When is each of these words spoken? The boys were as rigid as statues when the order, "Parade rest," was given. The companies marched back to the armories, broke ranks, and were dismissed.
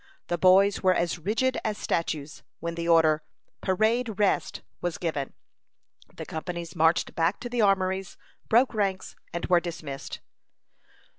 The 0.29 0.37
boys 0.39 0.81
were 0.81 0.95
as 0.95 1.19
rigid 1.19 1.59
as 1.63 1.77
statues 1.77 2.41
when 2.59 2.73
the 2.73 2.87
order, 2.87 3.21
"Parade 3.61 4.17
rest," 4.17 4.63
was 4.81 4.97
given. 4.97 5.33
The 6.15 6.25
companies 6.25 6.75
marched 6.75 7.13
back 7.13 7.39
to 7.41 7.49
the 7.49 7.61
armories, 7.61 8.17
broke 8.49 8.73
ranks, 8.73 9.15
and 9.31 9.45
were 9.45 9.59
dismissed. 9.59 10.19